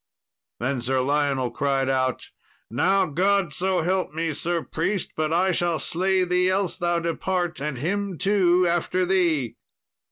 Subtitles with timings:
[0.59, 2.31] Then Sir Lionel cried out,
[2.71, 7.61] "Now, God so help me, sir priest, but I shall slay thee else thou depart,
[7.61, 9.57] and him too after thee."